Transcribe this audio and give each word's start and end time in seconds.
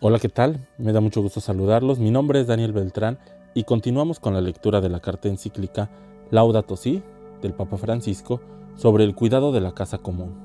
Hola, 0.00 0.20
¿qué 0.20 0.28
tal? 0.28 0.64
Me 0.78 0.92
da 0.92 1.00
mucho 1.00 1.22
gusto 1.22 1.40
saludarlos. 1.40 1.98
Mi 1.98 2.12
nombre 2.12 2.40
es 2.40 2.46
Daniel 2.46 2.70
Beltrán 2.70 3.18
y 3.52 3.64
continuamos 3.64 4.20
con 4.20 4.32
la 4.32 4.40
lectura 4.40 4.80
de 4.80 4.88
la 4.88 5.00
carta 5.00 5.26
encíclica 5.26 5.90
Laudato 6.30 6.76
Si 6.76 7.02
del 7.42 7.52
Papa 7.52 7.78
Francisco 7.78 8.40
sobre 8.76 9.02
el 9.02 9.16
cuidado 9.16 9.50
de 9.50 9.60
la 9.60 9.72
casa 9.74 9.98
común. 9.98 10.36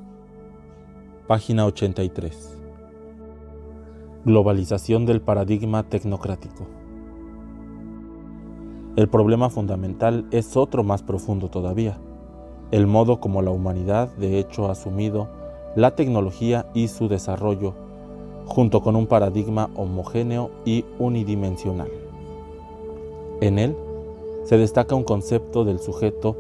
Página 1.28 1.68
83. 1.68 2.58
Globalización 4.26 5.05
del 5.05 5.21
paradigma 5.21 5.83
tecnocrático. 5.83 6.65
El 8.95 9.07
problema 9.07 9.51
fundamental 9.51 10.25
es 10.31 10.57
otro 10.57 10.83
más 10.83 11.04
profundo 11.04 11.49
todavía, 11.49 11.99
el 12.71 12.88
modo 12.88 13.20
como 13.20 13.43
la 13.43 13.51
humanidad 13.51 14.15
de 14.15 14.39
hecho 14.39 14.67
ha 14.67 14.71
asumido 14.71 15.29
la 15.75 15.93
tecnología 15.93 16.65
y 16.73 16.88
su 16.88 17.07
desarrollo 17.07 17.82
junto 18.46 18.82
con 18.82 18.96
un 18.96 19.07
paradigma 19.07 19.70
homogéneo 19.76 20.52
y 20.66 20.86
unidimensional. 20.99 21.90
En 23.41 23.59
él 23.59 23.76
se 24.45 24.58
destaca 24.58 24.95
un 24.95 25.04
concepto 25.04 25.66
del 25.66 25.80
sujeto 25.80 26.36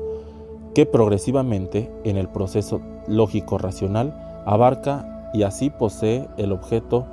que 0.73 0.85
progresivamente 0.85 1.91
en 2.03 2.17
el 2.17 2.29
proceso 2.29 2.81
lógico-racional 3.07 4.13
abarca 4.45 5.31
y 5.33 5.43
así 5.43 5.69
posee 5.69 6.27
el 6.37 6.51
objeto 6.51 7.05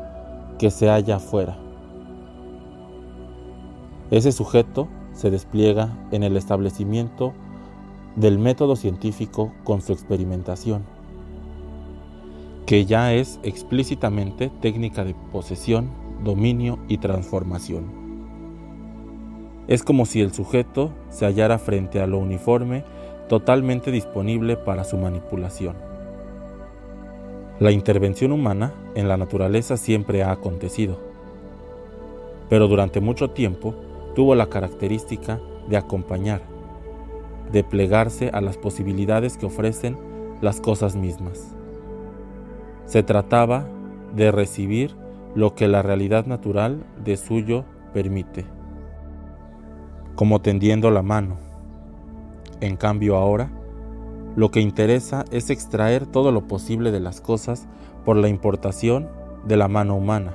que 0.58 0.70
se 0.70 0.88
halla 0.88 1.16
afuera. 1.16 1.58
Ese 4.10 4.32
sujeto 4.32 4.88
se 5.12 5.30
despliega 5.30 5.96
en 6.10 6.22
el 6.22 6.36
establecimiento 6.36 7.32
del 8.16 8.38
método 8.38 8.76
científico 8.76 9.52
con 9.64 9.82
su 9.82 9.92
experimentación 9.92 10.84
que 12.70 12.86
ya 12.86 13.12
es 13.12 13.40
explícitamente 13.42 14.48
técnica 14.48 15.04
de 15.04 15.16
posesión, 15.32 15.90
dominio 16.22 16.78
y 16.86 16.98
transformación. 16.98 17.82
Es 19.66 19.82
como 19.82 20.06
si 20.06 20.20
el 20.20 20.32
sujeto 20.32 20.92
se 21.08 21.26
hallara 21.26 21.58
frente 21.58 22.00
a 22.00 22.06
lo 22.06 22.18
uniforme 22.18 22.84
totalmente 23.28 23.90
disponible 23.90 24.56
para 24.56 24.84
su 24.84 24.96
manipulación. 24.98 25.74
La 27.58 27.72
intervención 27.72 28.30
humana 28.30 28.72
en 28.94 29.08
la 29.08 29.16
naturaleza 29.16 29.76
siempre 29.76 30.22
ha 30.22 30.30
acontecido, 30.30 30.96
pero 32.48 32.68
durante 32.68 33.00
mucho 33.00 33.30
tiempo 33.30 33.74
tuvo 34.14 34.36
la 34.36 34.46
característica 34.46 35.40
de 35.68 35.76
acompañar, 35.76 36.42
de 37.50 37.64
plegarse 37.64 38.30
a 38.32 38.40
las 38.40 38.56
posibilidades 38.56 39.36
que 39.36 39.46
ofrecen 39.46 39.98
las 40.40 40.60
cosas 40.60 40.94
mismas. 40.94 41.56
Se 42.90 43.04
trataba 43.04 43.66
de 44.16 44.32
recibir 44.32 44.96
lo 45.36 45.54
que 45.54 45.68
la 45.68 45.80
realidad 45.80 46.26
natural 46.26 46.82
de 47.04 47.16
suyo 47.16 47.64
permite, 47.94 48.46
como 50.16 50.40
tendiendo 50.40 50.90
la 50.90 51.00
mano. 51.00 51.36
En 52.60 52.76
cambio 52.76 53.14
ahora, 53.14 53.48
lo 54.34 54.50
que 54.50 54.60
interesa 54.60 55.24
es 55.30 55.50
extraer 55.50 56.04
todo 56.04 56.32
lo 56.32 56.48
posible 56.48 56.90
de 56.90 56.98
las 56.98 57.20
cosas 57.20 57.68
por 58.04 58.16
la 58.16 58.26
importación 58.26 59.08
de 59.46 59.56
la 59.56 59.68
mano 59.68 59.94
humana, 59.94 60.34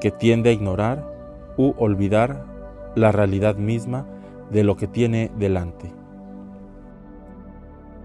que 0.00 0.10
tiende 0.10 0.48
a 0.48 0.54
ignorar 0.54 1.12
u 1.58 1.74
olvidar 1.76 2.46
la 2.94 3.12
realidad 3.12 3.56
misma 3.56 4.06
de 4.50 4.64
lo 4.64 4.78
que 4.78 4.86
tiene 4.86 5.30
delante. 5.38 5.92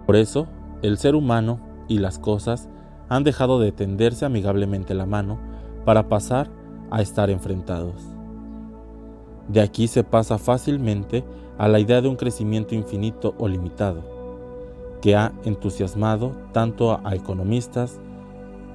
Por 0.05 0.17
eso, 0.17 0.45
el 0.81 0.97
ser 0.97 1.15
humano 1.15 1.61
y 1.87 1.99
las 1.99 2.19
cosas 2.19 2.67
han 3.09 3.23
dejado 3.23 3.59
de 3.59 3.71
tenderse 3.71 4.25
amigablemente 4.25 4.93
la 4.93 5.05
mano 5.05 5.39
para 5.85 6.09
pasar 6.09 6.49
a 6.91 7.01
estar 7.01 7.29
enfrentados. 7.29 8.15
De 9.47 9.61
aquí 9.61 9.87
se 9.87 10.03
pasa 10.03 10.37
fácilmente 10.37 11.23
a 11.57 11.67
la 11.67 11.79
idea 11.79 12.01
de 12.01 12.07
un 12.07 12.15
crecimiento 12.15 12.75
infinito 12.75 13.35
o 13.37 13.47
limitado, 13.47 14.01
que 15.01 15.15
ha 15.15 15.33
entusiasmado 15.43 16.35
tanto 16.51 16.99
a 17.03 17.15
economistas, 17.15 17.99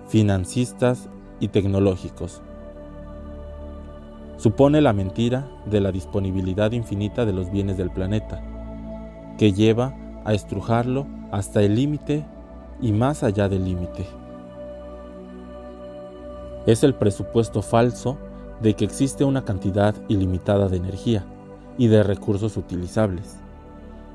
financistas 0.09 1.09
y 1.41 1.49
tecnológicos. 1.49 2.41
Supone 4.37 4.81
la 4.81 4.93
mentira 4.93 5.47
de 5.67 5.81
la 5.81 5.93
disponibilidad 5.93 6.73
infinita 6.73 7.27
de 7.27 7.33
los 7.33 7.51
bienes 7.51 7.77
del 7.77 7.91
planeta, 7.91 8.43
que 9.39 9.53
lleva 9.53 9.95
a 10.25 10.33
estrujarlo 10.33 11.07
hasta 11.31 11.63
el 11.63 11.75
límite 11.75 12.25
y 12.81 12.93
más 12.93 13.23
allá 13.23 13.49
del 13.49 13.65
límite. 13.65 14.20
Es 16.67 16.85
el 16.85 16.95
presupuesto 16.95 17.63
falso 17.63 18.19
de 18.61 18.75
que 18.75 18.85
existe 18.85 19.25
una 19.25 19.45
cantidad 19.45 19.95
ilimitada 20.09 20.69
de 20.69 20.77
energía 20.77 21.25
y 21.79 21.89
de 21.89 22.03
recursos 22.03 22.57
utilizables, 22.57 23.37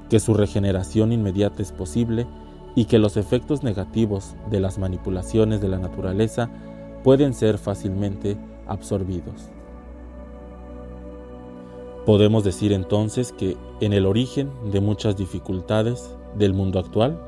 que 0.10 0.20
su 0.20 0.34
regeneración 0.34 1.12
inmediata 1.12 1.62
es 1.62 1.72
posible 1.72 2.28
y 2.76 2.86
que 2.86 3.00
los 3.00 3.18
efectos 3.18 3.64
negativos 3.64 4.36
de 4.52 4.60
las 4.60 4.78
manipulaciones 4.78 5.62
de 5.62 5.70
la 5.70 5.80
naturaleza 5.80 6.50
pueden 7.04 7.34
ser 7.34 7.58
fácilmente 7.58 8.38
absorbidos. 8.68 9.50
Podemos 12.06 12.44
decir 12.44 12.72
entonces 12.72 13.32
que 13.32 13.58
en 13.80 13.94
el 13.94 14.06
origen 14.06 14.52
de 14.72 14.80
muchas 14.80 15.18
dificultades 15.18 16.16
del 16.38 16.54
mundo 16.54 16.78
actual 16.78 17.20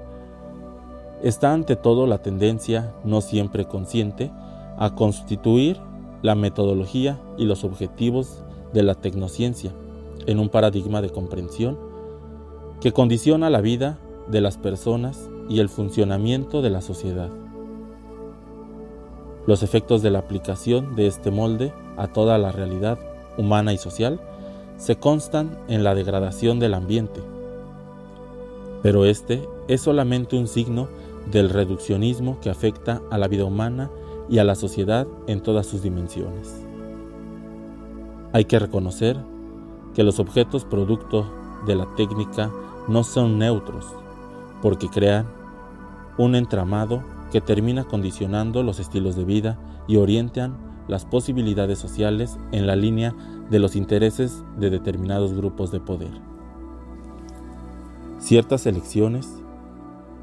está 1.24 1.52
ante 1.52 1.76
todo 1.76 2.06
la 2.06 2.20
tendencia, 2.20 2.94
no 3.04 3.22
siempre 3.22 3.66
consciente, 3.66 4.32
a 4.78 4.96
constituir 4.96 5.78
la 6.22 6.36
metodología 6.36 7.20
y 7.38 7.46
los 7.46 7.64
objetivos 7.64 8.44
de 8.74 8.84
la 8.84 8.96
tecnociencia 8.96 9.72
en 10.26 10.40
un 10.40 10.50
paradigma 10.50 11.02
de 11.02 11.10
comprensión 11.10 11.78
que 12.82 12.92
condiciona 12.92 13.50
la 13.50 13.62
vida 13.62 14.00
de 14.28 14.42
las 14.42 14.58
personas 14.58 15.30
y 15.50 15.60
el 15.60 15.70
funcionamiento 15.70 16.62
de 16.62 16.70
la 16.70 16.82
sociedad. 16.82 17.30
Los 19.46 19.64
efectos 19.64 20.02
de 20.02 20.12
la 20.12 20.20
aplicación 20.20 20.96
de 20.96 21.08
este 21.08 21.32
molde 21.32 21.74
a 21.96 22.08
toda 22.08 22.38
la 22.38 22.52
realidad 22.52 23.00
humana 23.38 23.74
y 23.74 23.78
social 23.78 24.20
se 24.78 24.98
constan 24.98 25.58
en 25.68 25.84
la 25.84 25.96
degradación 25.96 26.60
del 26.60 26.74
ambiente, 26.74 27.22
pero 28.84 29.06
este 29.06 29.48
es 29.68 29.82
solamente 29.82 30.38
un 30.38 30.48
signo 30.48 30.88
del 31.32 31.50
reduccionismo 31.50 32.40
que 32.42 32.50
afecta 32.50 33.02
a 33.10 33.18
la 33.18 33.28
vida 33.28 33.46
humana 33.46 33.90
y 34.30 34.40
a 34.40 34.44
la 34.44 34.56
sociedad 34.56 35.08
en 35.28 35.42
todas 35.42 35.66
sus 35.66 35.82
dimensiones. 35.82 36.66
Hay 38.34 38.46
que 38.46 38.60
reconocer 38.60 39.18
que 39.94 40.04
los 40.04 40.20
objetos 40.20 40.66
producto 40.66 41.26
de 41.66 41.76
la 41.76 41.88
técnica 41.96 42.52
no 42.88 43.04
son 43.04 43.40
neutros, 43.40 43.86
porque 44.62 44.90
crean 44.90 45.28
un 46.18 46.36
entramado 46.36 47.04
que 47.32 47.42
termina 47.42 47.84
condicionando 47.84 48.64
los 48.64 48.80
estilos 48.80 49.16
de 49.16 49.26
vida 49.26 49.60
y 49.88 49.98
orientan 49.98 50.58
las 50.88 51.06
posibilidades 51.06 51.80
sociales 51.80 52.38
en 52.52 52.68
la 52.68 52.76
línea 52.76 53.14
de 53.50 53.60
los 53.60 53.76
intereses 53.76 54.44
de 54.58 54.70
determinados 54.70 55.34
grupos 55.34 55.72
de 55.72 55.80
poder. 55.80 56.12
Ciertas 58.20 58.66
elecciones 58.66 59.28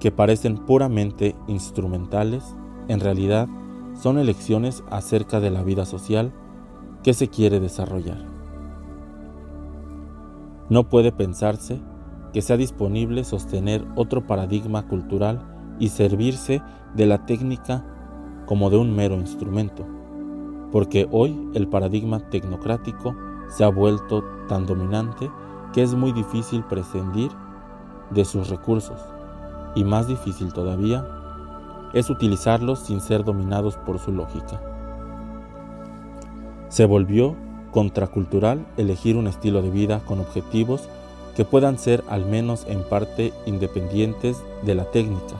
que 0.00 0.10
parecen 0.10 0.58
puramente 0.58 1.34
instrumentales, 1.46 2.44
en 2.88 3.00
realidad 3.00 3.48
son 3.94 4.18
elecciones 4.18 4.82
acerca 4.90 5.40
de 5.40 5.50
la 5.50 5.62
vida 5.62 5.84
social 5.84 6.32
que 7.02 7.14
se 7.14 7.28
quiere 7.28 7.60
desarrollar. 7.60 8.18
No 10.68 10.88
puede 10.88 11.12
pensarse 11.12 11.80
que 12.32 12.42
sea 12.42 12.56
disponible 12.56 13.24
sostener 13.24 13.86
otro 13.96 14.26
paradigma 14.26 14.88
cultural 14.88 15.42
y 15.78 15.88
servirse 15.88 16.62
de 16.94 17.06
la 17.06 17.26
técnica 17.26 17.84
como 18.46 18.70
de 18.70 18.76
un 18.76 18.94
mero 18.94 19.14
instrumento, 19.14 19.86
porque 20.72 21.06
hoy 21.10 21.50
el 21.54 21.68
paradigma 21.68 22.20
tecnocrático 22.30 23.14
se 23.48 23.64
ha 23.64 23.68
vuelto 23.68 24.24
tan 24.48 24.66
dominante 24.66 25.30
que 25.72 25.82
es 25.82 25.94
muy 25.94 26.12
difícil 26.12 26.64
prescindir 26.64 27.30
de 28.10 28.24
sus 28.24 28.48
recursos 28.48 29.00
y 29.74 29.84
más 29.84 30.08
difícil 30.08 30.52
todavía 30.52 31.06
es 31.94 32.10
utilizarlos 32.10 32.80
sin 32.80 33.00
ser 33.00 33.24
dominados 33.24 33.76
por 33.76 33.98
su 33.98 34.12
lógica. 34.12 34.60
Se 36.68 36.84
volvió 36.84 37.36
contracultural 37.70 38.66
elegir 38.76 39.16
un 39.16 39.26
estilo 39.26 39.62
de 39.62 39.70
vida 39.70 40.00
con 40.04 40.20
objetivos 40.20 40.88
que 41.36 41.44
puedan 41.44 41.78
ser 41.78 42.04
al 42.08 42.26
menos 42.26 42.66
en 42.68 42.82
parte 42.82 43.32
independientes 43.46 44.42
de 44.62 44.74
la 44.74 44.90
técnica, 44.90 45.36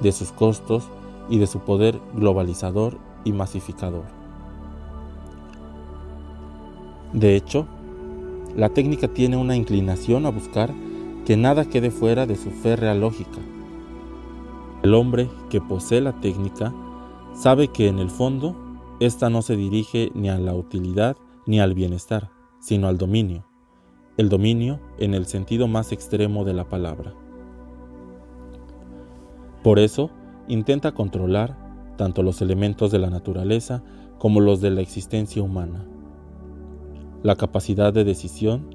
de 0.00 0.12
sus 0.12 0.32
costos 0.32 0.84
y 1.28 1.38
de 1.38 1.46
su 1.46 1.60
poder 1.60 2.00
globalizador 2.14 2.96
y 3.24 3.32
masificador. 3.32 4.04
De 7.12 7.36
hecho, 7.36 7.66
la 8.56 8.68
técnica 8.70 9.08
tiene 9.08 9.36
una 9.36 9.56
inclinación 9.56 10.26
a 10.26 10.30
buscar 10.30 10.72
que 11.24 11.36
nada 11.36 11.64
quede 11.64 11.90
fuera 11.90 12.26
de 12.26 12.36
su 12.36 12.50
férrea 12.50 12.94
lógica, 12.94 13.38
el 14.84 14.92
hombre 14.92 15.30
que 15.48 15.62
posee 15.62 16.02
la 16.02 16.20
técnica 16.20 16.74
sabe 17.32 17.68
que 17.68 17.88
en 17.88 17.98
el 17.98 18.10
fondo 18.10 18.54
esta 19.00 19.30
no 19.30 19.40
se 19.40 19.56
dirige 19.56 20.12
ni 20.14 20.28
a 20.28 20.38
la 20.38 20.54
utilidad 20.54 21.16
ni 21.46 21.58
al 21.58 21.72
bienestar, 21.72 22.30
sino 22.60 22.86
al 22.86 22.98
dominio, 22.98 23.46
el 24.18 24.28
dominio 24.28 24.80
en 24.98 25.14
el 25.14 25.24
sentido 25.24 25.68
más 25.68 25.90
extremo 25.90 26.44
de 26.44 26.52
la 26.52 26.68
palabra. 26.68 27.14
Por 29.62 29.78
eso, 29.78 30.10
intenta 30.48 30.92
controlar 30.92 31.56
tanto 31.96 32.22
los 32.22 32.42
elementos 32.42 32.92
de 32.92 32.98
la 32.98 33.08
naturaleza 33.08 33.82
como 34.18 34.40
los 34.40 34.60
de 34.60 34.70
la 34.70 34.82
existencia 34.82 35.42
humana. 35.42 35.86
La 37.22 37.36
capacidad 37.36 37.90
de 37.94 38.04
decisión, 38.04 38.68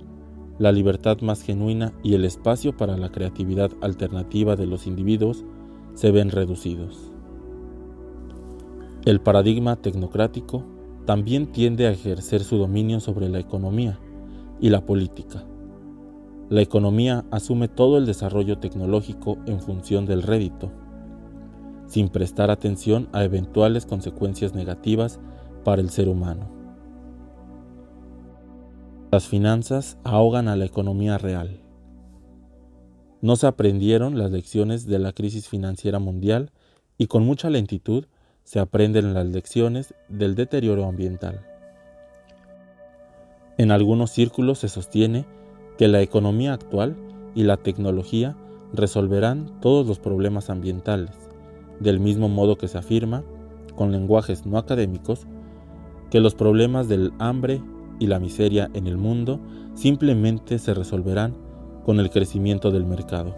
la 0.58 0.72
libertad 0.72 1.22
más 1.22 1.44
genuina 1.44 1.94
y 2.02 2.16
el 2.16 2.26
espacio 2.26 2.76
para 2.76 2.98
la 2.98 3.12
creatividad 3.12 3.70
alternativa 3.82 4.56
de 4.56 4.66
los 4.66 4.88
individuos 4.88 5.46
se 6.00 6.12
ven 6.12 6.30
reducidos. 6.30 7.12
El 9.04 9.20
paradigma 9.20 9.76
tecnocrático 9.76 10.64
también 11.06 11.52
tiende 11.52 11.88
a 11.88 11.92
ejercer 11.92 12.42
su 12.46 12.58
dominio 12.58 13.02
sobre 13.02 13.28
la 13.28 13.40
economía 13.40 14.00
y 14.62 14.70
la 14.70 14.86
política. 14.86 15.44
La 16.48 16.62
economía 16.62 17.26
asume 17.32 17.68
todo 17.68 17.98
el 17.98 18.06
desarrollo 18.06 18.60
tecnológico 18.60 19.40
en 19.46 19.60
función 19.60 20.06
del 20.06 20.24
rédito, 20.24 20.72
sin 21.88 22.08
prestar 22.08 22.50
atención 22.50 23.10
a 23.12 23.26
eventuales 23.26 23.86
consecuencias 23.86 24.56
negativas 24.56 25.20
para 25.66 25.82
el 25.82 25.90
ser 25.90 26.08
humano. 26.08 26.50
Las 29.12 29.28
finanzas 29.28 29.98
ahogan 30.06 30.48
a 30.48 30.56
la 30.56 30.64
economía 30.64 31.18
real. 31.18 31.60
No 33.22 33.36
se 33.36 33.48
aprendieron 33.48 34.18
las 34.18 34.32
lecciones 34.32 34.86
de 34.86 34.98
la 34.98 35.12
crisis 35.12 35.50
financiera 35.50 36.00
mundial 36.00 36.52
y 36.98 37.08
con 37.08 37.26
mucha 37.26 37.50
lentitud 37.50 38.06
se 38.44 38.60
aprenden 38.60 39.14
las 39.14 39.26
lecciones 39.28 39.94
del 40.08 40.36
deterioro 40.36 40.86
ambiental. 40.86 41.46
En 43.58 43.72
algunos 43.72 44.12
círculos 44.12 44.60
se 44.60 44.70
sostiene 44.70 45.26
que 45.78 45.90
la 45.90 46.02
economía 46.02 46.54
actual 46.54 46.96
y 47.36 47.44
la 47.44 47.58
tecnología 47.58 48.38
resolverán 48.74 49.60
todos 49.60 49.86
los 49.86 50.00
problemas 50.00 50.50
ambientales, 50.50 51.12
del 51.82 52.00
mismo 52.00 52.30
modo 52.30 52.58
que 52.58 52.70
se 52.70 52.78
afirma, 52.78 53.24
con 53.76 53.92
lenguajes 53.92 54.46
no 54.46 54.58
académicos, 54.58 55.28
que 56.10 56.22
los 56.22 56.36
problemas 56.36 56.88
del 56.88 57.12
hambre 57.20 57.62
y 58.00 58.08
la 58.08 58.20
miseria 58.20 58.70
en 58.74 58.88
el 58.88 58.98
mundo 58.98 59.42
simplemente 59.74 60.58
se 60.58 60.74
resolverán 60.74 61.49
con 61.86 62.00
el 62.00 62.10
crecimiento 62.10 62.72
del 62.72 62.86
mercado. 62.86 63.36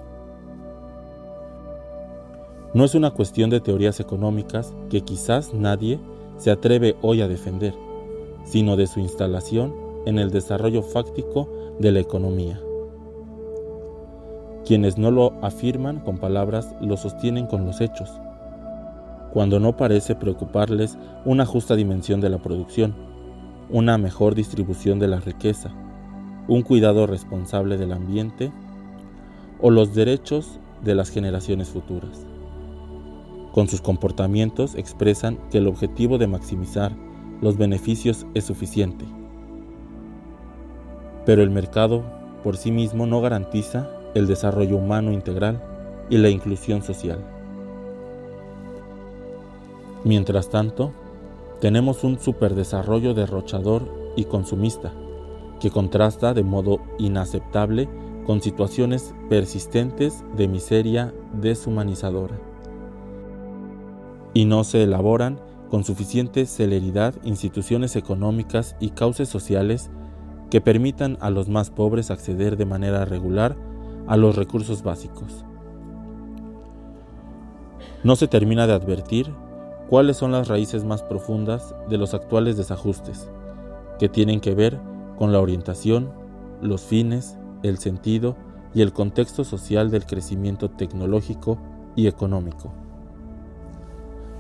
No 2.74 2.86
es 2.86 2.96
una 2.96 3.12
cuestión 3.12 3.50
de 3.50 3.60
teorías 3.60 4.00
económicas 4.00 4.74
que 4.90 5.02
quizás 5.02 5.54
nadie 5.54 6.00
se 6.38 6.52
atreve 6.52 6.96
hoy 7.02 7.22
a 7.22 7.28
defender, 7.28 7.74
sino 8.46 8.78
de 8.78 8.88
su 8.88 9.00
instalación 9.00 9.74
en 10.06 10.20
el 10.20 10.32
desarrollo 10.32 10.82
fáctico 10.82 11.50
de 11.80 11.92
la 11.92 12.00
economía. 12.00 12.60
Quienes 14.66 14.98
no 14.98 15.12
lo 15.12 15.34
afirman 15.42 16.00
con 16.00 16.18
palabras 16.18 16.74
lo 16.80 16.96
sostienen 16.96 17.46
con 17.46 17.66
los 17.66 17.82
hechos, 17.82 18.10
cuando 19.34 19.60
no 19.60 19.78
parece 19.78 20.16
preocuparles 20.16 20.98
una 21.26 21.46
justa 21.46 21.76
dimensión 21.76 22.22
de 22.22 22.30
la 22.30 22.38
producción, 22.38 22.94
una 23.70 23.98
mejor 23.98 24.36
distribución 24.36 25.00
de 25.00 25.08
la 25.08 25.20
riqueza, 25.20 25.72
un 26.48 26.62
cuidado 26.64 27.08
responsable 27.08 27.78
del 27.78 27.92
ambiente 27.92 28.52
o 29.60 29.70
los 29.70 29.94
derechos 29.94 30.60
de 30.84 30.96
las 30.96 31.10
generaciones 31.10 31.70
futuras. 31.70 32.26
Con 33.52 33.68
sus 33.68 33.82
comportamientos 33.82 34.76
expresan 34.76 35.38
que 35.52 35.60
el 35.60 35.68
objetivo 35.68 36.18
de 36.18 36.28
maximizar 36.28 36.94
los 37.42 37.58
beneficios 37.58 38.26
es 38.34 38.46
suficiente. 38.46 39.06
Pero 41.26 41.44
el 41.44 41.50
mercado 41.50 42.04
por 42.44 42.58
sí 42.58 42.72
mismo 42.72 43.06
no 43.06 43.22
garantiza 43.22 43.90
el 44.16 44.28
desarrollo 44.28 44.78
humano 44.78 45.12
integral 45.12 45.62
y 46.10 46.18
la 46.18 46.30
inclusión 46.30 46.82
social. 46.82 47.20
Mientras 50.04 50.50
tanto, 50.50 50.92
tenemos 51.60 52.04
un 52.04 52.20
superdesarrollo 52.20 53.14
derrochador 53.14 53.84
y 54.16 54.26
consumista, 54.26 54.92
que 55.62 55.70
contrasta 55.70 56.34
de 56.34 56.44
modo 56.44 56.82
inaceptable 56.98 57.88
con 58.26 58.42
situaciones 58.42 59.14
persistentes 59.30 60.26
de 60.36 60.48
miseria 60.48 61.14
deshumanizadora 61.40 62.38
y 64.34 64.46
no 64.46 64.64
se 64.64 64.84
elaboran 64.84 65.40
con 65.70 65.84
suficiente 65.84 66.48
celeridad 66.48 67.14
instituciones 67.24 67.96
económicas 67.96 68.76
y 68.80 68.90
cauces 68.90 69.30
sociales 69.30 69.92
que 70.50 70.62
permitan 70.62 71.18
a 71.22 71.30
los 71.30 71.48
más 71.48 71.70
pobres 71.70 72.10
acceder 72.10 72.58
de 72.58 72.66
manera 72.66 73.06
regular 73.06 73.56
a 74.08 74.18
los 74.18 74.36
recursos 74.36 74.82
básicos. 74.82 75.46
No 78.04 78.16
se 78.16 78.28
termina 78.28 78.66
de 78.66 78.74
advertir 78.74 79.32
cuáles 79.90 80.18
son 80.18 80.32
las 80.32 80.48
raíces 80.48 80.84
más 80.86 81.04
profundas 81.04 81.76
de 81.88 81.98
los 81.98 82.16
actuales 82.16 82.58
desajustes, 82.58 83.30
que 84.00 84.10
tienen 84.10 84.40
que 84.40 84.56
ver 84.56 84.91
con 85.22 85.32
la 85.32 85.40
orientación, 85.40 86.10
los 86.64 86.82
fines, 86.82 87.38
el 87.62 87.78
sentido 87.78 88.36
y 88.74 88.82
el 88.82 88.92
contexto 88.92 89.44
social 89.44 89.92
del 89.92 90.08
crecimiento 90.08 90.72
tecnológico 90.72 91.60
y 91.96 92.08
económico. 92.08 92.74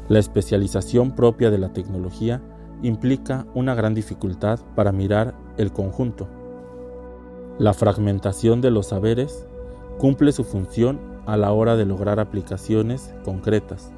La 0.10 0.18
especialización 0.18 1.12
propia 1.12 1.51
de 1.51 1.60
la 1.60 1.72
tecnología 1.72 2.42
implica 2.81 3.45
una 3.54 3.75
gran 3.75 3.94
dificultad 3.94 4.60
para 4.75 4.92
mirar 4.92 5.36
el 5.57 5.72
conjunto. 5.72 6.28
La 7.60 7.75
fragmentación 7.75 8.60
de 8.60 8.72
los 8.72 8.88
saberes 8.88 9.45
cumple 10.00 10.31
su 10.31 10.44
función 10.44 11.00
a 11.27 11.38
la 11.38 11.51
hora 11.51 11.75
de 11.75 11.86
lograr 11.86 12.19
aplicaciones 12.19 13.13
concretas, 13.24 13.92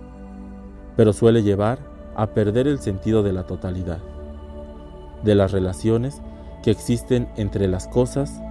pero 0.97 1.13
suele 1.13 1.43
llevar 1.43 1.79
a 2.17 2.27
perder 2.33 2.67
el 2.67 2.79
sentido 2.79 3.23
de 3.23 3.31
la 3.31 3.47
totalidad, 3.47 3.99
de 5.23 5.35
las 5.35 5.53
relaciones 5.53 6.21
que 6.63 6.71
existen 6.71 7.27
entre 7.35 7.67
las 7.67 7.87
cosas, 7.87 8.41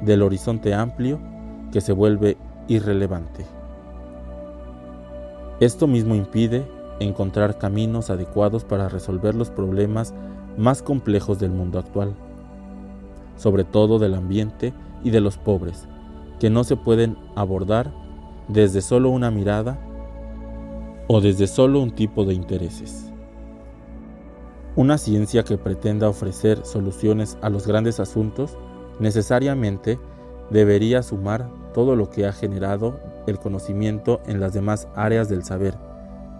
del 0.00 0.22
horizonte 0.22 0.72
amplio 0.72 1.18
que 1.72 1.80
se 1.80 1.92
vuelve 1.92 2.36
irrelevante. 2.68 3.44
Esto 5.60 5.86
mismo 5.86 6.14
impide 6.14 6.66
encontrar 7.00 7.58
caminos 7.58 8.10
adecuados 8.10 8.64
para 8.64 8.88
resolver 8.88 9.34
los 9.34 9.50
problemas 9.50 10.14
más 10.56 10.82
complejos 10.82 11.38
del 11.38 11.50
mundo 11.50 11.78
actual, 11.78 12.14
sobre 13.36 13.64
todo 13.64 13.98
del 13.98 14.14
ambiente 14.14 14.72
y 15.02 15.10
de 15.10 15.20
los 15.20 15.36
pobres, 15.36 15.88
que 16.38 16.50
no 16.50 16.64
se 16.64 16.76
pueden 16.76 17.16
abordar 17.34 17.92
desde 18.48 18.80
solo 18.80 19.10
una 19.10 19.30
mirada 19.30 19.78
o 21.08 21.20
desde 21.20 21.46
solo 21.46 21.80
un 21.80 21.90
tipo 21.90 22.24
de 22.24 22.34
intereses. 22.34 23.05
Una 24.76 24.98
ciencia 24.98 25.42
que 25.42 25.58
pretenda 25.58 26.08
ofrecer 26.08 26.64
soluciones 26.64 27.38
a 27.40 27.50
los 27.50 27.66
grandes 27.66 27.98
asuntos 27.98 28.56
necesariamente 29.00 29.98
debería 30.50 31.02
sumar 31.02 31.48
todo 31.74 31.96
lo 31.96 32.10
que 32.10 32.26
ha 32.26 32.32
generado 32.32 33.00
el 33.26 33.38
conocimiento 33.38 34.20
en 34.26 34.38
las 34.38 34.52
demás 34.52 34.86
áreas 34.94 35.28
del 35.28 35.44
saber 35.44 35.74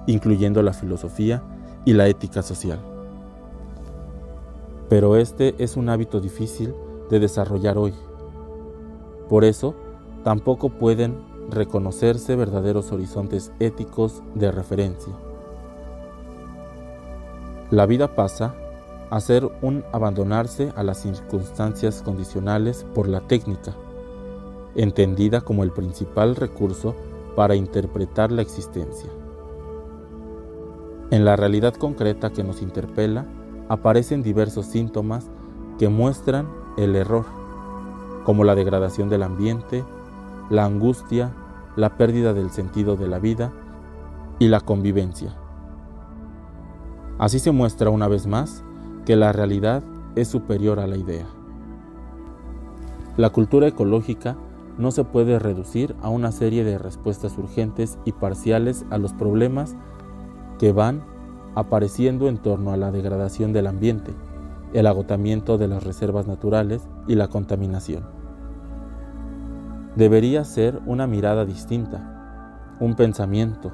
incluyendo 0.06 0.62
la 0.62 0.72
filosofía 0.72 1.42
y 1.84 1.92
la 1.92 2.08
ética 2.08 2.42
social. 2.42 2.78
Pero 4.88 5.16
este 5.16 5.54
es 5.58 5.76
un 5.76 5.88
hábito 5.88 6.20
difícil 6.20 6.74
de 7.10 7.20
desarrollar 7.20 7.76
hoy. 7.76 7.92
Por 9.28 9.44
eso, 9.44 9.74
tampoco 10.22 10.70
pueden 10.70 11.16
reconocerse 11.50 12.36
verdaderos 12.36 12.92
horizontes 12.92 13.52
éticos 13.58 14.22
de 14.34 14.50
referencia. 14.52 15.12
La 17.70 17.84
vida 17.84 18.14
pasa 18.14 18.54
a 19.10 19.20
ser 19.20 19.50
un 19.60 19.82
abandonarse 19.92 20.72
a 20.76 20.84
las 20.84 20.98
circunstancias 20.98 22.00
condicionales 22.00 22.86
por 22.94 23.08
la 23.08 23.22
técnica, 23.22 23.74
entendida 24.76 25.40
como 25.40 25.64
el 25.64 25.72
principal 25.72 26.36
recurso 26.36 26.94
para 27.34 27.56
interpretar 27.56 28.30
la 28.30 28.42
existencia. 28.42 29.10
En 31.10 31.24
la 31.24 31.34
realidad 31.34 31.74
concreta 31.74 32.30
que 32.30 32.44
nos 32.44 32.62
interpela 32.62 33.26
aparecen 33.68 34.22
diversos 34.22 34.66
síntomas 34.66 35.26
que 35.76 35.88
muestran 35.88 36.48
el 36.76 36.94
error, 36.94 37.24
como 38.24 38.44
la 38.44 38.54
degradación 38.54 39.08
del 39.08 39.24
ambiente, 39.24 39.84
la 40.50 40.64
angustia, 40.64 41.32
la 41.74 41.96
pérdida 41.96 42.32
del 42.32 42.50
sentido 42.50 42.94
de 42.94 43.08
la 43.08 43.18
vida 43.18 43.52
y 44.38 44.46
la 44.46 44.60
convivencia. 44.60 45.34
Así 47.18 47.38
se 47.38 47.50
muestra 47.50 47.88
una 47.88 48.08
vez 48.08 48.26
más 48.26 48.62
que 49.06 49.16
la 49.16 49.32
realidad 49.32 49.82
es 50.16 50.28
superior 50.28 50.80
a 50.80 50.86
la 50.86 50.96
idea. 50.96 51.26
La 53.16 53.30
cultura 53.30 53.66
ecológica 53.66 54.36
no 54.76 54.90
se 54.90 55.04
puede 55.04 55.38
reducir 55.38 55.96
a 56.02 56.10
una 56.10 56.30
serie 56.30 56.62
de 56.64 56.76
respuestas 56.76 57.38
urgentes 57.38 57.98
y 58.04 58.12
parciales 58.12 58.84
a 58.90 58.98
los 58.98 59.14
problemas 59.14 59.74
que 60.58 60.72
van 60.72 61.02
apareciendo 61.54 62.28
en 62.28 62.36
torno 62.36 62.72
a 62.72 62.76
la 62.76 62.90
degradación 62.90 63.54
del 63.54 63.66
ambiente, 63.66 64.12
el 64.74 64.86
agotamiento 64.86 65.56
de 65.56 65.68
las 65.68 65.84
reservas 65.84 66.26
naturales 66.26 66.86
y 67.08 67.14
la 67.14 67.28
contaminación. 67.28 68.04
Debería 69.94 70.44
ser 70.44 70.82
una 70.84 71.06
mirada 71.06 71.46
distinta, 71.46 72.76
un 72.78 72.94
pensamiento, 72.94 73.72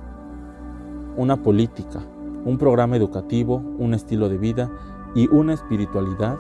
una 1.16 1.42
política, 1.42 2.02
un 2.44 2.58
programa 2.58 2.96
educativo, 2.96 3.62
un 3.78 3.94
estilo 3.94 4.28
de 4.28 4.38
vida 4.38 4.70
y 5.14 5.28
una 5.28 5.54
espiritualidad 5.54 6.38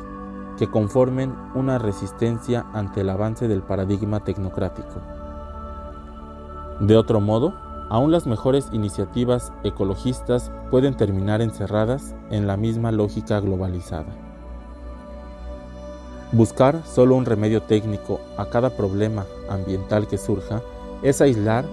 que 0.58 0.68
conformen 0.68 1.34
una 1.54 1.78
resistencia 1.78 2.66
ante 2.72 3.00
el 3.00 3.10
avance 3.10 3.48
del 3.48 3.62
paradigma 3.62 4.24
tecnocrático. 4.24 5.00
De 6.80 6.96
otro 6.96 7.20
modo, 7.20 7.54
aún 7.90 8.10
las 8.10 8.26
mejores 8.26 8.68
iniciativas 8.72 9.52
ecologistas 9.64 10.50
pueden 10.70 10.96
terminar 10.96 11.40
encerradas 11.40 12.14
en 12.30 12.46
la 12.46 12.56
misma 12.56 12.92
lógica 12.92 13.40
globalizada. 13.40 14.12
Buscar 16.32 16.82
solo 16.86 17.14
un 17.14 17.26
remedio 17.26 17.62
técnico 17.62 18.20
a 18.38 18.46
cada 18.46 18.70
problema 18.70 19.26
ambiental 19.50 20.08
que 20.08 20.16
surja 20.16 20.62
es 21.02 21.20
aislar 21.20 21.66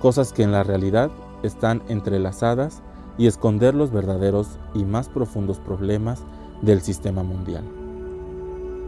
cosas 0.00 0.32
que 0.32 0.44
en 0.44 0.52
la 0.52 0.62
realidad 0.62 1.10
están 1.42 1.82
entrelazadas 1.88 2.82
y 3.16 3.26
esconder 3.26 3.74
los 3.74 3.92
verdaderos 3.92 4.58
y 4.74 4.84
más 4.84 5.08
profundos 5.08 5.58
problemas 5.58 6.24
del 6.62 6.80
sistema 6.80 7.22
mundial. 7.22 7.64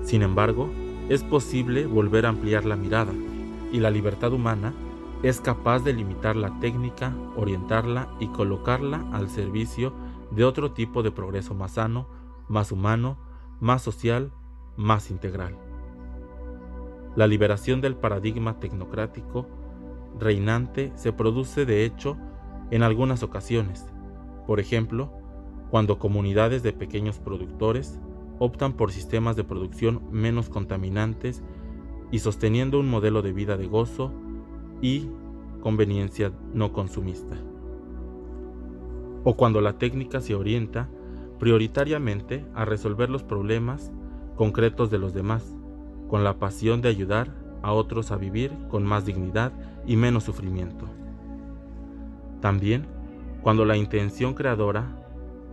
Sin 0.03 0.23
embargo, 0.23 0.71
es 1.09 1.23
posible 1.23 1.87
volver 1.87 2.27
a 2.27 2.31
ampliar 2.31 2.65
la 2.65 2.77
mirada 2.77 3.13
y 3.73 3.81
la 3.81 3.91
libertad 3.91 4.33
humana 4.33 4.73
es 5.23 5.41
capaz 5.41 5.81
de 5.81 5.93
limitar 5.93 6.37
la 6.37 6.59
técnica, 6.61 7.15
orientarla 7.37 8.09
y 8.21 8.29
colocarla 8.29 9.05
al 9.13 9.29
servicio 9.29 9.93
de 10.31 10.45
otro 10.45 10.73
tipo 10.73 11.03
de 11.03 11.11
progreso 11.11 11.55
más 11.55 11.73
sano, 11.73 12.07
más 12.49 12.71
humano, 12.73 13.17
más 13.61 13.83
social, 13.83 14.33
más 14.77 15.11
integral. 15.11 15.57
La 17.15 17.27
liberación 17.27 17.81
del 17.81 17.97
paradigma 17.97 18.61
tecnocrático 18.61 19.47
reinante 20.19 20.93
se 20.97 21.13
produce 21.13 21.65
de 21.65 21.85
hecho 21.85 22.17
en 22.71 22.83
algunas 22.83 23.23
ocasiones, 23.23 23.87
por 24.47 24.61
ejemplo, 24.61 25.13
cuando 25.71 25.99
comunidades 25.99 26.63
de 26.63 26.73
pequeños 26.73 27.19
productores 27.19 28.01
optan 28.39 28.75
por 28.75 28.93
sistemas 28.93 29.37
de 29.37 29.45
producción 29.45 30.03
menos 30.11 30.49
contaminantes 30.49 31.43
y 32.11 32.21
sosteniendo 32.21 32.79
un 32.79 32.89
modelo 32.89 33.23
de 33.23 33.33
vida 33.33 33.57
de 33.57 33.67
gozo 33.67 34.13
y 34.81 35.09
conveniencia 35.61 36.33
no 36.55 36.73
consumista. 36.73 37.37
O 39.25 39.37
cuando 39.37 39.61
la 39.61 39.79
técnica 39.79 40.21
se 40.21 40.35
orienta 40.35 40.89
prioritariamente 41.41 42.47
a 42.55 42.65
resolver 42.65 43.11
los 43.11 43.25
problemas 43.25 43.91
concretos 44.37 44.91
de 44.91 44.99
los 44.99 45.13
demás, 45.13 45.57
con 46.09 46.23
la 46.23 46.39
pasión 46.39 46.83
de 46.83 46.89
ayudar 46.89 47.35
a 47.63 47.73
otros 47.73 48.13
a 48.13 48.17
vivir 48.17 48.53
con 48.69 48.85
más 48.85 49.05
dignidad 49.05 49.53
y 49.87 49.97
menos 49.97 50.25
sufrimiento. 50.25 50.87
También 52.41 52.87
cuando 53.47 53.65
la 53.65 53.77
intención 53.77 54.35
creadora 54.35 54.89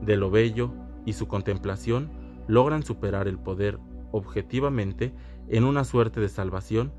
de 0.02 0.18
lo 0.18 0.32
bello 0.32 0.74
y 1.06 1.14
su 1.14 1.28
contemplación 1.28 2.10
logran 2.48 2.82
superar 2.82 3.28
el 3.28 3.38
poder 3.38 3.78
objetivamente 4.12 5.14
en 5.48 5.64
una 5.64 5.84
suerte 5.84 6.20
de 6.20 6.28
salvación 6.28 6.92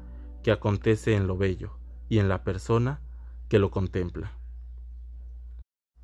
que 0.45 0.53
acontece 0.53 1.17
en 1.17 1.27
lo 1.27 1.37
bello 1.37 1.73
y 2.09 2.21
en 2.21 2.29
la 2.29 2.45
persona 2.45 3.01
que 3.49 3.59
lo 3.59 3.73
contempla. 3.73 4.31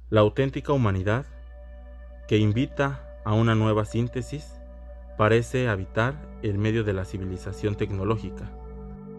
La 0.08 0.22
auténtica 0.22 0.72
humanidad, 0.72 1.24
que 2.26 2.38
invita 2.38 3.20
a 3.24 3.32
una 3.32 3.54
nueva 3.54 3.84
síntesis, 3.84 4.60
parece 5.16 5.68
habitar 5.68 6.16
en 6.42 6.58
medio 6.58 6.82
de 6.82 6.94
la 6.94 7.04
civilización 7.04 7.76
tecnológica, 7.76 8.50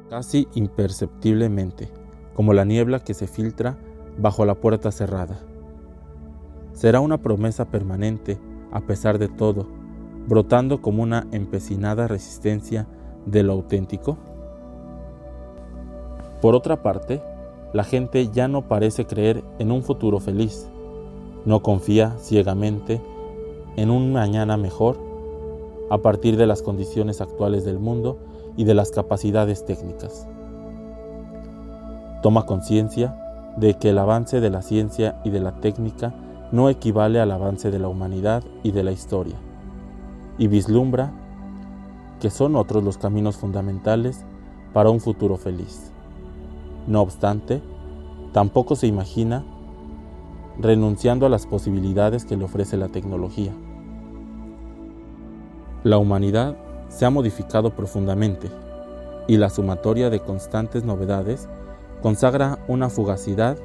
casi 0.09 0.49
imperceptiblemente, 0.53 1.89
como 2.33 2.51
la 2.51 2.65
niebla 2.65 3.05
que 3.05 3.13
se 3.13 3.27
filtra 3.27 3.77
bajo 4.17 4.43
la 4.43 4.55
puerta 4.55 4.91
cerrada. 4.91 5.39
Será 6.73 6.99
una 6.99 7.17
promesa 7.17 7.65
permanente, 7.65 8.39
a 8.71 8.81
pesar 8.81 9.17
de 9.19 9.27
todo, 9.27 9.67
brotando 10.27 10.81
como 10.81 11.03
una 11.03 11.27
empecinada 11.31 12.07
resistencia 12.07 12.87
de 13.25 13.43
lo 13.43 13.53
auténtico. 13.53 14.17
Por 16.41 16.55
otra 16.55 16.81
parte, 16.81 17.21
la 17.73 17.83
gente 17.83 18.29
ya 18.29 18.47
no 18.47 18.67
parece 18.67 19.05
creer 19.05 19.43
en 19.59 19.71
un 19.71 19.83
futuro 19.83 20.19
feliz, 20.19 20.67
no 21.45 21.61
confía 21.61 22.15
ciegamente 22.19 23.01
en 23.75 23.89
un 23.89 24.11
mañana 24.11 24.57
mejor 24.57 24.97
a 25.89 25.97
partir 25.99 26.37
de 26.37 26.47
las 26.47 26.61
condiciones 26.61 27.21
actuales 27.21 27.65
del 27.65 27.79
mundo 27.79 28.17
y 28.55 28.63
de 28.63 28.73
las 28.73 28.91
capacidades 28.91 29.65
técnicas. 29.65 30.27
Toma 32.21 32.45
conciencia 32.45 33.17
de 33.57 33.73
que 33.75 33.89
el 33.89 33.97
avance 33.97 34.39
de 34.39 34.49
la 34.49 34.61
ciencia 34.61 35.19
y 35.23 35.31
de 35.31 35.39
la 35.39 35.59
técnica 35.59 36.13
no 36.51 36.69
equivale 36.69 37.19
al 37.19 37.31
avance 37.31 37.71
de 37.71 37.79
la 37.79 37.87
humanidad 37.87 38.43
y 38.63 38.71
de 38.71 38.83
la 38.83 38.91
historia, 38.91 39.35
y 40.37 40.47
vislumbra 40.47 41.11
que 42.19 42.29
son 42.29 42.55
otros 42.55 42.83
los 42.83 42.97
caminos 42.97 43.37
fundamentales 43.37 44.25
para 44.73 44.89
un 44.89 44.99
futuro 44.99 45.37
feliz. 45.37 45.91
No 46.87 47.01
obstante, 47.01 47.61
tampoco 48.31 48.75
se 48.75 48.87
imagina 48.87 49.43
renunciando 50.59 51.25
a 51.25 51.29
las 51.29 51.45
posibilidades 51.47 52.25
que 52.25 52.37
le 52.37 52.43
ofrece 52.43 52.77
la 52.77 52.89
tecnología. 52.89 53.53
La 55.83 55.97
humanidad 55.97 56.57
se 56.89 57.05
ha 57.05 57.09
modificado 57.09 57.71
profundamente 57.71 58.49
y 59.27 59.37
la 59.37 59.49
sumatoria 59.49 60.09
de 60.09 60.19
constantes 60.19 60.83
novedades 60.83 61.47
consagra 62.01 62.59
una 62.67 62.89
fugacidad 62.89 63.57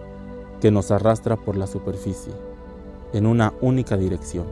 que 0.61 0.71
nos 0.71 0.91
arrastra 0.91 1.37
por 1.37 1.57
la 1.57 1.67
superficie, 1.67 2.33
en 3.13 3.27
una 3.27 3.53
única 3.61 3.97
dirección. 3.97 4.47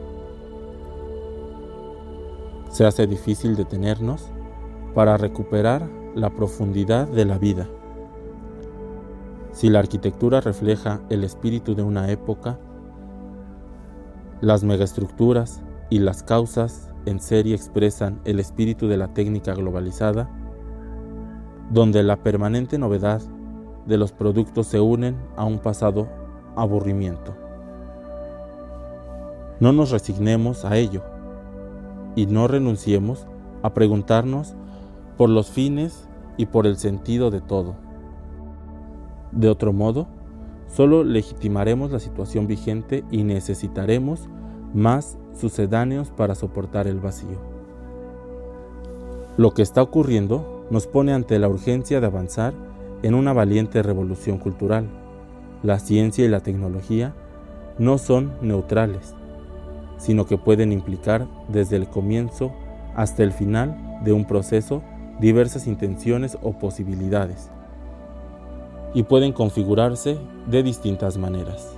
Se 2.70 2.84
hace 2.84 3.06
difícil 3.06 3.56
detenernos 3.56 4.30
para 4.94 5.16
recuperar 5.16 5.88
la 6.14 6.30
profundidad 6.30 7.08
de 7.08 7.25
la 7.25 7.38
vida. 7.38 7.68
Si 9.52 9.68
la 9.68 9.78
arquitectura 9.78 10.40
refleja 10.40 11.00
el 11.11 11.23
espíritu 11.25 11.75
de 11.75 11.82
una 11.82 12.11
época, 12.11 12.58
las 14.40 14.64
megaestructuras 14.64 15.62
y 15.90 16.00
las 16.00 16.23
causas 16.23 16.90
en 17.06 17.20
serie 17.20 17.54
expresan 17.54 18.20
el 18.25 18.40
espíritu 18.40 18.88
de 18.88 18.96
la 18.96 19.08
técnica 19.14 19.54
globalizada, 19.54 20.28
donde 21.70 22.02
la 22.02 22.16
permanente 22.23 22.78
novedad 22.78 23.23
de 23.87 23.99
los 23.99 24.12
productos 24.12 24.66
se 24.66 24.80
unen 24.80 25.16
a 25.37 25.44
un 25.44 25.58
pasado 25.58 26.08
aburrimiento. 26.56 27.43
No 29.64 29.73
nos 29.73 29.92
resignemos 29.92 30.66
a 30.66 30.76
ello 30.76 31.00
y 32.16 32.26
no 32.26 32.49
renunciemos 32.49 33.26
a 33.62 33.73
preguntarnos 33.73 34.54
por 35.16 35.30
los 35.30 35.50
fines 35.50 36.06
y 36.37 36.44
por 36.44 36.66
el 36.66 36.76
sentido 36.76 37.30
de 37.30 37.40
todo. 37.40 37.75
De 39.33 39.49
otro 39.49 39.73
modo, 39.73 40.06
solo 40.68 41.02
legitimaremos 41.02 41.90
la 41.92 41.99
situación 41.99 42.47
vigente 42.47 43.04
y 43.11 43.23
necesitaremos 43.23 44.28
más 44.75 45.16
sucedáneos 45.33 46.11
para 46.11 46.35
soportar 46.35 46.87
el 46.87 47.00
vacío. 47.00 47.38
Lo 49.38 49.52
que 49.52 49.62
está 49.62 49.80
ocurriendo 49.80 50.66
nos 50.68 50.87
pone 50.87 51.14
ante 51.14 51.38
la 51.38 51.49
urgencia 51.49 52.02
de 52.02 52.06
avanzar 52.06 52.52
en 53.02 53.14
una 53.14 53.33
valiente 53.33 53.83
revolución 53.83 54.37
cultural. 54.37 54.90
La 55.62 55.78
ciencia 55.78 56.23
y 56.23 56.28
la 56.28 56.40
tecnología 56.40 57.14
no 57.78 57.97
son 57.97 58.35
neutrales, 58.42 59.14
sino 60.04 60.26
que 60.26 60.37
pueden 60.37 60.70
implicar 60.70 61.26
desde 61.49 61.76
el 61.76 61.88
comienzo 61.88 62.52
hasta 62.94 63.23
el 63.23 63.32
final 63.32 64.00
de 64.04 64.12
un 64.12 64.26
proceso 64.26 64.82
diversas 65.18 65.66
intenciones 65.66 66.37
o 66.42 66.52
posibilidades, 66.52 67.50
y 68.92 69.04
pueden 69.04 69.32
configurarse 69.32 70.18
de 70.46 70.62
distintas 70.62 71.16
maneras. 71.16 71.75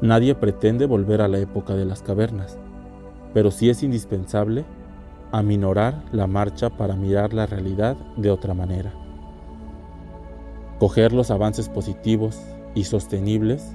Nadie 0.00 0.34
pretende 0.34 0.86
volver 0.86 1.22
a 1.22 1.28
la 1.28 1.38
época 1.38 1.74
de 1.74 1.84
las 1.84 2.02
cavernas, 2.02 2.58
pero 3.32 3.52
sí 3.52 3.70
es 3.70 3.84
indispensable 3.84 4.64
aminorar 5.30 6.02
la 6.10 6.26
marcha 6.26 6.70
para 6.70 6.96
mirar 6.96 7.32
la 7.32 7.46
realidad 7.46 7.96
de 8.16 8.30
otra 8.30 8.54
manera 8.54 8.92
coger 10.78 11.12
los 11.12 11.30
avances 11.30 11.68
positivos 11.68 12.38
y 12.74 12.84
sostenibles 12.84 13.72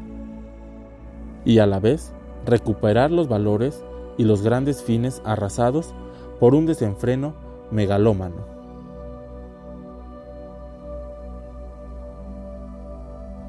y 1.46 1.60
a 1.60 1.66
la 1.66 1.80
vez 1.80 2.13
recuperar 2.46 3.12
los 3.12 3.28
valores 3.28 3.84
y 4.18 4.24
los 4.24 4.42
grandes 4.42 4.84
fines 4.84 5.22
arrasados 5.26 5.94
por 6.40 6.56
un 6.56 6.66
desenfreno 6.66 7.34
megalómano. 7.72 8.53